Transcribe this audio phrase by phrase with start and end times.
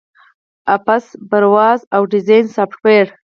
[0.75, 3.07] آفس، براوزر، او ډیزاین سافټویر